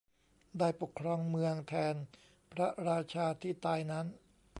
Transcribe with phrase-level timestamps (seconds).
[0.59, 1.95] ได้ปกครองเมืองแทน
[2.51, 4.05] พระราชาที่ตายนั้น